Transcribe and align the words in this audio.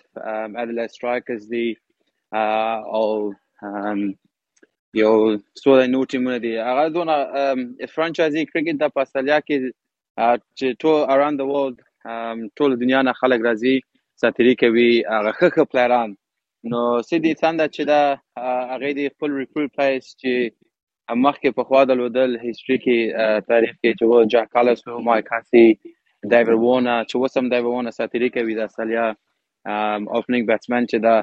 ادلایډ 0.63 0.91
سټرایکرز 0.95 1.43
دي 1.53 1.69
او 2.99 3.09
یو 5.03 5.13
څو 5.63 5.71
د 5.81 5.83
نو 5.93 6.01
ټیمونه 6.15 6.37
دي 6.45 6.53
هغه 6.65 6.83
دونه 6.99 7.15
um، 7.43 7.61
فرانچایزي 7.95 8.41
کرکټ 8.52 8.75
د 8.83 8.85
پاستالیا 8.99 9.39
کې 9.47 9.57
uh، 10.25 10.37
چې 10.59 10.67
ټول 10.85 10.99
اراوند 11.15 11.43
د 11.43 11.45
ورلد 11.53 11.77
ټول 12.61 12.73
دنیا 12.85 13.02
نه 13.09 13.13
خلک 13.21 13.39
راځي 13.52 13.75
ساتری 14.25 14.53
کوي 14.65 14.91
هغه 15.15 15.31
خخ 15.39 15.57
پلیران 15.71 16.09
نو 16.72 16.80
سیدی 17.09 17.33
څنګه 17.44 17.66
چې 17.75 17.81
دا 17.91 18.03
هغه 18.72 18.89
دی 18.97 19.05
خپل 19.16 19.30
ریکروټ 19.41 19.69
پلیس 19.77 20.05
چې 20.22 20.33
مخکې 21.25 21.49
په 21.58 21.64
خوا 21.67 21.81
د 21.89 21.99
لودل 21.99 22.31
هیستوري 22.45 22.77
کې 22.86 23.41
تاریخ 23.52 23.73
کې 23.81 23.91
چې 23.99 24.05
و 24.09 24.25
جاک 24.36 24.49
کالس 24.55 24.80
او 24.88 24.97
مای 25.09 25.22
کاسي 25.30 25.66
ډایور 26.31 26.55
وونا 26.64 26.95
چې 27.09 27.16
وسم 27.23 27.44
ډایور 27.53 27.72
وونا 27.73 27.91
ساتری 27.99 28.30
کوي 28.38 28.53
د 28.59 28.69
اصلیا 28.69 29.05
اوپننګ 29.11 30.41
بیټسمن 30.49 30.89
چې 30.91 30.97
دا 31.08 31.16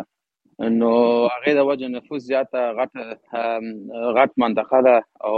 نو 0.80 0.92
هغه 1.34 1.50
د 1.58 1.66
وجه 1.70 1.88
نفوس 1.96 2.20
زیاته 2.30 2.60
غټ 2.78 2.92
غټ 4.18 4.30
منطقه 4.44 4.78
ده 4.86 4.96
او 5.28 5.36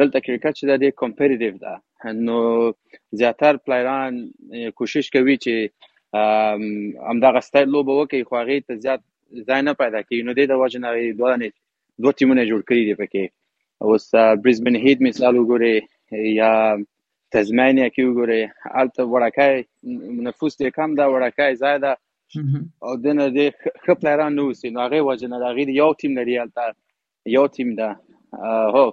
دلته 0.00 0.18
کرکټ 0.26 0.52
چې 0.58 0.64
د 0.68 0.84
کمپیټیټیو 1.00 1.60
ده 1.64 1.74
نو 2.26 2.36
زیاتر 3.20 3.52
پلیران 3.66 4.12
کوشش 4.80 5.06
کوي 5.16 5.36
چې 5.44 5.54
همدغه 7.08 7.40
سټایل 7.48 7.68
لوبه 7.74 7.92
وکړي 7.96 8.22
خو 8.28 8.32
هغه 8.40 8.54
ته 8.68 8.74
زیات 8.86 9.00
ځای 9.50 9.60
نه 9.68 9.72
پیدا 9.82 10.00
کوي 10.06 10.20
نو 10.28 10.38
د 10.40 10.64
وجه 10.64 10.78
نه 10.84 10.88
دوه 11.20 11.34
نه 11.42 11.46
دوه 12.02 12.12
ټیمونه 12.18 12.42
جوړ 12.52 12.60
کړي 12.68 12.82
دي 12.88 12.94
پکې 13.00 13.22
اوس 13.84 14.04
برزبن 14.46 14.74
هیټ 14.84 14.98
مثال 15.08 15.34
وګورئ 15.42 15.76
یا 16.40 16.52
تزمینیا 17.36 17.86
کې 17.92 18.08
وګورئ 18.08 18.80
الته 18.80 19.04
وړکای 19.10 20.16
نفوس 20.28 20.56
دې 20.60 20.70
کم 20.78 20.96
دا 21.00 21.06
وړکای 21.14 21.58
زیاده 21.62 21.92
او 22.86 22.92
د 23.04 23.18
نه 23.20 23.26
دې 23.36 23.46
خپلران 23.86 24.32
نو 24.38 24.44
سي 24.62 24.72
نو 24.74 24.82
هغه 24.86 25.00
وجه 25.10 25.30
نه 25.34 25.38
دغه 25.44 25.76
یو 25.80 25.90
ټیم 26.02 26.12
لري 26.20 26.36
الته 26.44 26.74
یو 27.36 27.44
ټیم 27.58 27.68
ده 27.80 28.50
هو 28.78 28.84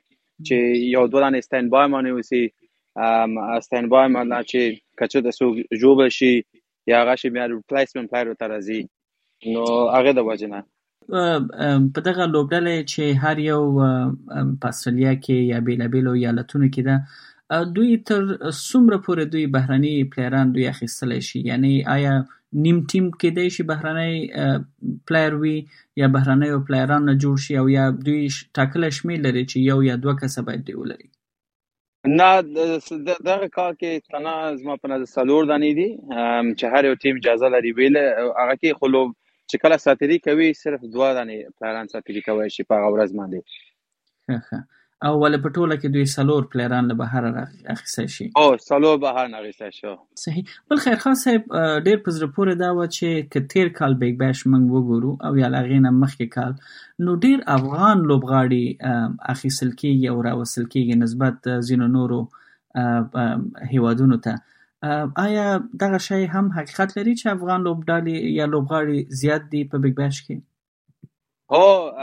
چې 0.49 0.89
یو 0.95 1.03
دوه 1.13 1.21
دانه 1.23 1.39
سټند 1.47 1.67
بای 1.75 1.87
باندې 1.93 2.11
وسی 2.17 2.41
ام 3.07 3.31
سټند 3.65 3.87
بای 3.95 4.05
باندې 4.17 4.51
چې 4.51 4.61
کچه 5.01 5.19
د 5.25 5.29
سو 5.37 5.45
جوب 5.85 5.97
شي 6.17 6.31
یا 6.91 6.95
هغه 7.01 7.15
شي 7.23 7.29
بیا 7.37 7.45
ریپلیسمنت 7.55 8.09
پلیر 8.13 8.31
ته 8.43 8.51
راځي 8.53 8.79
نو 9.55 9.61
هغه 9.95 10.11
د 10.19 10.29
وجنه 10.31 10.59
په 11.93 11.99
دغه 12.07 12.23
لوبډلې 12.33 12.77
چې 12.91 13.03
هر 13.25 13.37
یو 13.51 13.61
پاسټرالیا 14.63 15.13
کې 15.23 15.37
یا 15.53 15.59
بیلابیلو 15.69 16.13
یا 16.25 16.31
لتون 16.41 16.67
کې 16.67 16.89
ده 16.89 17.63
دوی 17.77 17.89
تر 18.09 18.21
څومره 18.67 18.97
پورې 19.05 19.23
دوی 19.31 19.45
بهراني 19.55 19.95
پلیران 20.13 20.47
دوی 20.57 20.65
اخیستلی 20.73 21.19
شي 21.29 21.39
یعنی 21.51 21.73
آیا 21.95 22.13
نیم 22.63 22.79
ټیم 22.91 23.05
کېدای 23.23 23.49
شي 23.55 23.63
بهرنی 23.69 24.15
پلایر 25.09 25.33
وي 25.43 25.53
یا 26.01 26.07
بهرنیو 26.15 26.59
پلایرانو 26.69 27.05
نه 27.09 27.13
جوړ 27.23 27.35
شي 27.43 27.53
او 27.61 27.63
یا 27.77 27.85
دوی 28.07 28.19
ټاکله 28.59 28.87
شمیر 28.97 29.19
لري 29.25 29.43
چې 29.51 29.69
یو 29.69 29.77
یا 29.89 29.95
دوه 30.05 30.15
کسه 30.21 30.41
باید 30.49 30.61
دی 30.69 30.73
ولري 30.79 31.07
نه 32.19 32.27
دغه 33.29 33.47
کار 33.57 33.71
کې 33.79 34.11
تنا 34.15 34.35
زما 34.61 34.75
په 34.83 34.91
نظر 34.93 35.09
سلور 35.15 35.47
دانی 35.53 35.71
دي 35.79 35.87
چې 36.59 36.65
هر 36.75 36.85
یو 36.91 36.99
ټیم 37.05 37.15
اجازه 37.23 37.49
لري 37.55 37.71
ویل 37.79 37.97
هغه 38.03 38.55
کې 38.61 38.79
خلوب 38.83 39.15
چې 39.49 39.63
کله 39.65 39.77
ساتری 39.85 40.19
کوي 40.27 40.49
صرف 40.65 40.85
دوه 40.97 41.13
دانی 41.19 41.39
پلایران 41.57 41.87
ساتری 41.95 42.25
کوي 42.29 42.49
شي 42.57 42.67
په 42.73 42.91
ورځ 42.97 43.19
باندې 43.21 44.71
او 45.09 45.11
ولې 45.19 45.37
په 45.43 45.51
ټوله 45.53 45.75
کې 45.81 45.89
دوی 45.93 46.09
څلور 46.15 46.43
پلیران 46.55 46.89
له 46.91 46.95
بهر 46.97 47.25
اخیستل 47.75 48.09
شي 48.15 48.25
او 48.41 48.45
څلور 48.65 48.99
بهر 49.05 49.29
نه 49.31 49.39
اخیستل 49.43 49.71
شو 49.77 49.93
صحیح 50.23 50.51
بل 50.73 50.81
خیر 50.83 50.99
خان 51.03 51.15
صاحب 51.21 51.47
ډیر 51.59 51.97
په 52.07 52.13
زړه 52.17 52.27
پورې 52.35 52.59
دا 52.63 52.69
و 52.79 52.83
چې 52.83 53.31
کتیر 53.35 53.71
کال 53.79 53.95
بیگ 54.03 54.19
بش 54.19 54.43
موږ 54.49 54.75
وګورو 54.75 55.15
او 55.29 55.31
یا 55.41 55.49
لغې 55.55 55.85
نه 55.87 55.95
مخکې 56.03 56.35
کال 56.35 57.07
نو 57.07 57.15
ډیر 57.25 57.41
افغان 57.55 58.05
لوبغاړي 58.11 59.33
اخیستل 59.35 59.73
کیږي 59.81 60.13
او 60.13 60.21
راوصل 60.29 60.69
کیږي 60.75 61.01
نسبت 61.05 61.51
زینو 61.71 61.89
نورو 61.97 62.21
هیوادونو 63.73 64.19
ته 64.27 64.99
آیا 65.25 65.47
دغه 65.85 66.03
شی 66.11 66.21
هم 66.35 66.55
حقیقت 66.59 66.95
لري 66.99 67.17
چې 67.17 67.35
افغان 67.39 67.67
لوبډالي 67.71 68.39
یا 68.39 68.49
لوبغاړي 68.55 69.21
زیات 69.25 69.51
دي 69.55 69.65
په 69.75 69.85
بیگ 69.87 69.99
بش 70.03 70.21
کې 70.27 70.41
ها 71.51 71.93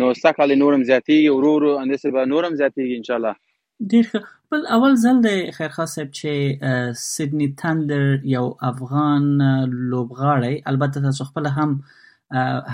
نو 0.03 0.09
سکل 0.23 0.55
نورم 0.63 0.85
زیاتی 0.93 1.19
ورور 1.29 1.67
اندسه 1.71 2.11
به 2.17 2.27
نورم 2.35 2.55
زیاتی 2.63 2.91
ان 2.97 3.03
شاء 3.11 3.17
الله 3.21 3.95
ډیر 3.95 4.25
بل 4.55 4.67
اول 4.77 4.97
ځل 5.07 5.21
د 5.27 5.43
خیر 5.59 5.69
خاصب 5.79 6.11
چې 6.21 6.95
سیدنی 7.05 7.49
تندر 7.63 8.07
یو 8.35 8.47
افغان 8.71 9.29
لوبغاړی 9.43 10.65
البته 10.73 11.05
تاسو 11.09 11.29
خپل 11.31 11.47
هم 11.47 11.83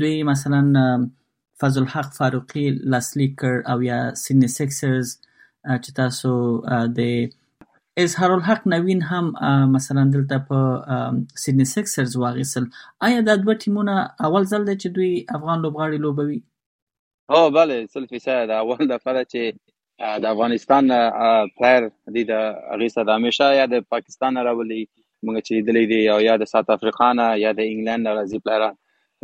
دوی 0.00 0.16
مثلا 0.32 0.60
فضل 1.60 1.82
الحق 1.86 2.08
فاروقي 2.18 2.66
لاسلیک 2.94 3.32
کړ 3.40 3.54
او 3.72 3.78
یا 3.90 3.98
سینی 4.22 4.48
سکسرز 4.58 5.08
چې 5.84 5.90
تاسو 6.00 6.32
د 6.98 7.00
اظهار 8.04 8.30
الحق 8.38 8.62
نوین 8.74 9.00
هم 9.12 9.24
مثلا 9.76 10.02
دلته 10.16 10.36
په 10.50 10.58
سیدنی 11.44 11.64
سکسرز 11.76 12.12
واغیسل 12.16 12.64
آیا 13.08 13.20
دا 13.30 13.34
دوه 13.46 13.54
ټیمونه 13.66 13.94
اول 14.28 14.44
ځل 14.52 14.62
دی 14.70 14.76
چې 14.82 14.88
دوی 14.96 15.12
افغان 15.40 15.58
لوبغاړي 15.64 15.98
لوبوي 16.06 16.38
هو 17.32 17.50
بله 17.56 17.74
سل 17.96 18.04
فیصد 18.12 18.48
اول 18.62 18.80
دفعه 18.92 19.12
ده 19.16 19.24
چې 19.32 19.42
د 20.02 20.24
افغانستان 20.34 20.84
پلیر 21.56 21.82
د 22.32 22.34
هغه 22.72 22.88
سره 22.96 23.14
همیشه 23.14 23.46
یا 23.60 23.66
د 23.74 23.86
پاکستان 23.94 24.32
راولي 24.48 24.82
موږ 25.26 25.38
چې 25.46 25.66
دلې 25.70 25.92
دی 25.92 26.02
او 26.14 26.18
یا 26.24 26.34
د 26.42 26.48
ساوث 26.50 26.68
افریقا 26.74 27.06
نه 27.20 27.24
یا 27.44 27.52
د 27.60 27.66
انګلند 27.70 28.10
راځي 28.16 28.38
پلیران 28.44 28.76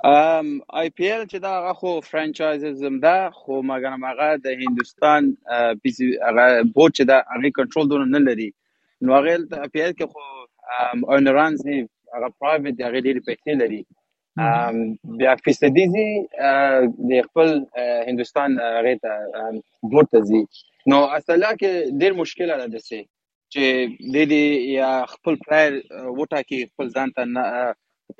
ام 0.03 0.47
آی 0.79 0.89
پی 0.97 1.05
ایل 1.11 1.21
چې 1.31 1.37
دا 1.43 1.49
هغه 1.57 1.73
خو 1.81 1.89
فرانچایز 2.09 2.63
زم 2.81 2.95
ده 3.05 3.19
خو 3.39 3.55
مګر 3.69 3.93
مګه 4.03 4.29
د 4.45 4.47
هندستان 4.63 5.23
پی 5.81 5.89
سي 5.97 6.07
هغه 6.27 6.45
بورډ 6.73 6.91
چې 6.97 7.03
دا 7.11 7.17
هغه 7.35 7.49
کنټرول 7.59 7.85
دونه 7.91 8.05
نه 8.15 8.19
لري 8.27 8.47
نو 9.03 9.09
هغه 9.17 9.29
آی 9.65 9.69
پی 9.75 9.79
ایل 9.83 9.93
کې 9.97 10.07
خو 10.11 10.21
ام 10.91 10.99
اونرانز 11.17 11.59
هی 11.67 11.77
هغه 12.15 12.29
پرایوټ 12.39 12.77
هغه 12.87 12.99
ډېری 13.05 13.21
پیسې 13.27 13.51
لري 13.61 13.81
ام 14.43 14.75
بیا 15.19 15.33
فیصدی 15.43 15.85
زی 15.95 16.09
د 17.09 17.11
خپل 17.29 17.49
هندستان 18.09 18.49
هغه 18.77 18.93
ته 19.05 19.13
بورډ 19.89 20.07
ته 20.11 20.19
زی 20.33 20.41
نو 20.89 20.99
اصله 21.17 21.49
کې 21.59 21.71
ډېر 21.99 22.11
مشکل 22.21 22.49
ده 22.61 22.67
دسه 22.75 22.99
چې 23.53 23.63
د 24.13 24.15
دې 24.31 24.45
یا 24.81 24.91
خپل 25.15 25.33
پلایر 25.47 25.71
وټا 26.17 26.39
کې 26.47 26.59
خپل 26.71 26.87
ځان 26.99 27.07
ته 27.19 27.23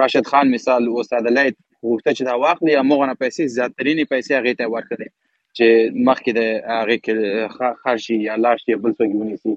راشد 0.00 0.30
خان 0.32 0.46
مثال 0.56 0.82
او 0.90 1.00
استاد 1.02 1.26
لیت 1.38 1.56
غوښته 1.86 2.10
چې 2.16 2.22
دا 2.28 2.34
واخلي 2.44 2.72
یا 2.78 2.82
موږ 2.90 3.00
نه 3.10 3.14
پیسې 3.22 3.42
زیاترینې 3.56 4.04
پیسې 4.12 4.30
هغه 4.38 4.52
ته 4.60 4.64
ورکړي 4.74 5.08
چې 5.56 5.66
مخکې 6.08 6.32
د 6.38 6.42
هغه 6.78 6.96
کې 7.04 7.74
خرشي 7.82 8.16
یا 8.28 8.36
لاش 8.44 8.60
یې 8.64 8.82
بل 8.86 8.92
څه 8.98 9.20
ونیسي 9.20 9.54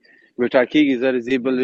ویټا 0.44 0.62
کیږي 0.72 0.94
زر 1.02 1.18
زیبل 1.28 1.62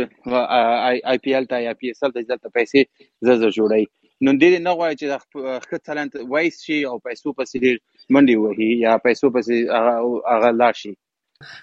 آی 1.12 1.18
پی 1.26 1.34
ایل 1.34 1.46
ته 1.52 1.60
یا 1.66 1.72
پی 1.82 1.90
ایس 1.92 2.02
ایل 2.02 2.12
ته 2.16 2.28
ځلته 2.28 2.48
پیسې 2.58 3.28
زر 3.28 3.36
زر 3.42 3.50
جوړي 3.58 3.82
نو 4.26 4.32
دې 4.40 4.64
نه 4.66 4.72
غواړي 4.78 4.96
چې 5.00 5.64
خپل 5.66 5.80
ټالنت 5.88 6.12
وایس 6.34 6.60
شي 6.66 6.78
او 6.90 6.96
پیسو 7.06 7.34
پسې 7.40 7.56
ډېر 7.64 7.76
منډي 8.14 8.36
وهي 8.44 8.70
یا 8.84 8.94
پیسو 9.06 9.32
پسې 9.38 9.88
هغه 10.34 10.52
لاشي 10.62 10.92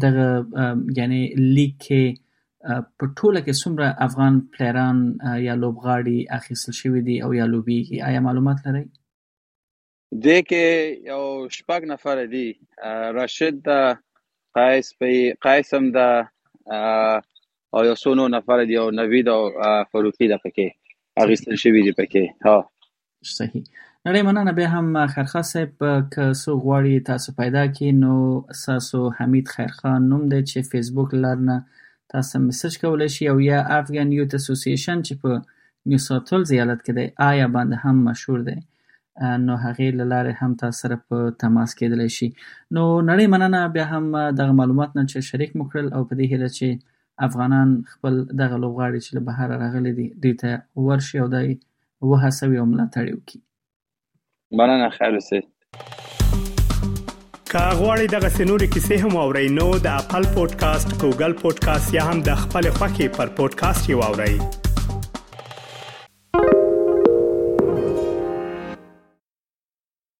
دغه 0.04 0.28
یعنی 1.00 1.20
لیګ 1.54 1.74
کې 1.86 2.22
په 2.98 3.04
ټوله 3.18 3.40
کې 3.44 3.54
څومره 3.62 3.86
افغان 4.06 4.34
پلیران 4.54 4.98
یا 5.48 5.54
لوبغاړي 5.62 6.18
اخیستل 6.38 6.72
شوی 6.80 7.00
دي 7.08 7.16
او 7.26 7.28
یا 7.40 7.46
لوبیږي 7.52 7.96
آیا 8.08 8.20
معلومات 8.28 8.58
لرئ 8.68 8.84
د 10.24 10.48
کې 10.48 11.12
یو 11.12 11.22
شپږ 11.58 11.80
نفر 11.92 12.16
دي 12.34 12.46
راشد 13.20 13.62
دا 13.70 13.78
قیس 14.58 14.86
په 15.00 15.38
قیسم 15.46 15.82
دا 15.98 16.08
او 17.74 17.78
یو 17.90 17.94
څو 18.02 18.28
نفر 18.36 18.58
دي 18.72 18.76
او 18.82 18.86
نوید 19.00 19.26
او 19.36 19.38
فاروقی 19.94 20.26
دا 20.34 20.38
پکې 20.44 20.68
اخیستل 21.24 21.56
شوي 21.62 21.80
دي 21.86 21.92
پکې 21.98 22.46
ها 22.46 22.56
صحیح 23.36 23.60
نړۍ 24.06 24.22
مننه 24.28 24.52
بیا 24.58 24.68
هم 24.74 24.86
خیرخوا 25.14 25.42
صاحب 25.52 25.74
که 26.12 26.24
څو 26.40 26.50
غواړي 26.64 26.94
تاسو 27.10 27.28
پیدا 27.40 27.62
کړي 27.74 27.90
نو 28.02 28.14
ستاسو 28.62 29.00
حمید 29.20 29.46
خیرخان 29.54 30.00
نوم 30.10 30.22
دی 30.32 30.40
چې 30.50 30.58
فیسبوک 30.74 31.10
لار 31.22 31.38
نه 31.48 31.56
تاسو 32.14 32.34
مسج 32.46 32.72
کولی 32.82 33.08
شي 33.14 33.24
او 33.32 33.36
یا 33.50 33.60
افغان 33.78 34.08
یوت 34.18 34.32
اسوسییشن 34.38 34.98
چې 35.06 35.14
په 35.22 35.30
میوساتل 35.92 36.40
زیالت 36.50 36.80
کې 36.86 36.92
دی 36.98 37.06
آیا 37.30 37.46
باندې 37.54 37.76
هم 37.84 37.96
مشهور 38.08 38.40
دی 38.48 38.56
نو 39.46 39.52
هغې 39.64 39.88
له 39.98 40.04
لارې 40.12 40.32
هم 40.42 40.50
تاسو 40.64 40.78
سره 40.84 40.96
په 41.08 41.16
تماس 41.44 41.70
کېدلی 41.80 42.08
شي 42.18 42.28
نو 42.74 42.82
نړۍ 43.10 43.24
مننه 43.36 43.62
بیا 43.78 43.84
هم 43.94 44.04
دغه 44.42 44.52
معلومات 44.60 44.90
نه 45.00 45.04
چې 45.12 45.18
شریک 45.30 45.56
مو 45.58 45.64
کړل 45.72 45.86
او 45.96 46.00
په 46.08 46.14
دې 46.18 46.32
هیله 46.32 46.48
چې 46.58 46.68
افغانان 47.24 47.68
خپل 47.92 48.16
دغه 48.24 48.56
لوبغاړي 48.62 49.00
چې 49.06 49.10
له 49.18 49.22
بهره 49.28 49.56
راغلي 49.64 49.92
دي 50.00 50.06
دوی 50.24 50.34
ته 50.42 50.50
ورشي 50.88 51.18
او 51.24 51.28
دای 51.36 51.48
وهڅوي 52.10 52.56
او 52.62 52.66
ملاتړ 52.72 53.06
وکړي 53.16 53.40
مننه 54.60 54.88
خیر 54.98 55.12
اوسئ 55.20 55.40
که 57.50 57.64
غواړئ 57.80 58.06
دغه 58.16 58.28
سنوري 58.36 58.68
کیسې 58.74 58.96
هم 59.06 59.12
اورئ 59.24 59.46
نو 59.58 59.66
د 59.88 59.90
خپل 60.04 60.22
پودکاسټ 60.36 60.88
ګوګل 61.02 61.32
پودکاسټ 61.42 61.86
یا 61.98 62.02
هم 62.12 62.18
د 62.30 62.32
خپل 62.44 62.64
خاكي 62.78 63.08
پر 63.18 63.26
پودکاسټ 63.42 63.82
یو 63.94 64.00
اورئ 64.12 64.36